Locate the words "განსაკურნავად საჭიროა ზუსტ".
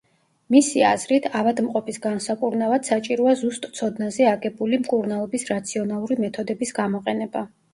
2.05-3.69